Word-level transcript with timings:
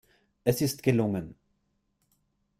Es 0.45 0.63
ist 0.63 0.81
gelungen. 0.81 1.35